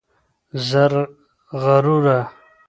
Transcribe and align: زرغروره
زرغروره 0.67 2.19